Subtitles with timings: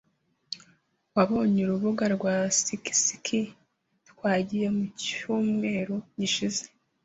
[1.15, 3.39] Wabonye urubuga rwa ski ski
[4.09, 6.63] twagiye mucyumweru gishize?